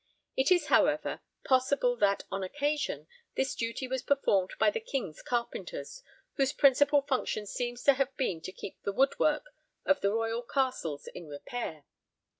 [0.35, 3.05] It is, however, possible that, on occasion,
[3.35, 6.01] this duty was performed by the king's carpenters,
[6.37, 9.45] whose principal function seems to have been to keep the woodwork
[9.85, 11.85] of the royal castles in repair.